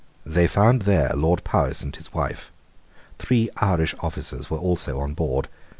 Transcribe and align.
They 0.25 0.47
found 0.47 0.81
there 0.81 1.11
Lord 1.13 1.43
Powis 1.43 1.83
and 1.83 1.95
his 1.95 2.11
wife. 2.11 2.51
Three 3.19 3.51
Irish 3.57 3.93
officers 3.99 4.49
were 4.49 4.57
also 4.57 4.99
on 4.99 5.13
board. 5.13 5.47